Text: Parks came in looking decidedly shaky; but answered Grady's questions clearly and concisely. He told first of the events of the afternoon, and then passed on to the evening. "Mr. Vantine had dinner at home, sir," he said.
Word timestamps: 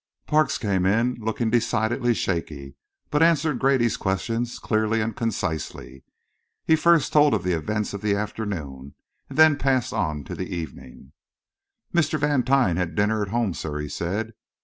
Parks 0.25 0.57
came 0.57 0.87
in 0.87 1.15
looking 1.19 1.51
decidedly 1.51 2.15
shaky; 2.15 2.75
but 3.11 3.21
answered 3.21 3.59
Grady's 3.59 3.97
questions 3.97 4.57
clearly 4.57 4.99
and 4.99 5.15
concisely. 5.15 6.03
He 6.65 6.73
told 6.75 6.81
first 6.81 7.15
of 7.15 7.43
the 7.43 7.53
events 7.53 7.93
of 7.93 8.01
the 8.01 8.15
afternoon, 8.15 8.95
and 9.29 9.37
then 9.37 9.59
passed 9.59 9.93
on 9.93 10.23
to 10.23 10.33
the 10.33 10.47
evening. 10.55 11.11
"Mr. 11.93 12.17
Vantine 12.17 12.77
had 12.77 12.95
dinner 12.95 13.21
at 13.21 13.27
home, 13.29 13.53
sir," 13.53 13.77
he 13.77 13.89
said. 13.89 14.33